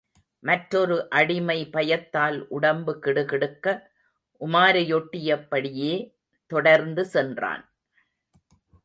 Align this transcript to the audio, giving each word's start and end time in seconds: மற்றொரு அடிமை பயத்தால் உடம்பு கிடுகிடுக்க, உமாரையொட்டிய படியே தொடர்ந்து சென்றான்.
மற்றொரு 0.39 1.09
அடிமை 1.09 1.57
பயத்தால் 1.69 2.47
உடம்பு 2.47 2.99
கிடுகிடுக்க, 3.01 3.83
உமாரையொட்டிய 4.41 5.47
படியே 5.49 5.93
தொடர்ந்து 6.51 7.05
சென்றான். 7.05 7.63